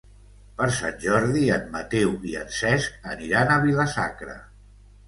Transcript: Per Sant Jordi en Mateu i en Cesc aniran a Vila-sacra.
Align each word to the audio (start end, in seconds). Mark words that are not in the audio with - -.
Per 0.61 0.67
Sant 0.77 0.95
Jordi 1.03 1.43
en 1.57 1.69
Mateu 1.75 2.17
i 2.33 2.35
en 2.43 2.51
Cesc 2.61 2.99
aniran 3.15 3.57
a 3.59 3.61
Vila-sacra. 3.69 4.43